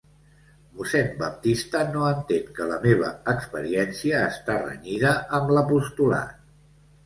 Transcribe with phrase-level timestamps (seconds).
[0.77, 6.45] Mossèn Baptista no entén que la meva experiència està renyida amb l'apostolat.